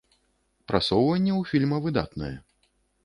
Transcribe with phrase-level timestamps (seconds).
[0.71, 2.35] Прасоўванне ў фільма выдатнае.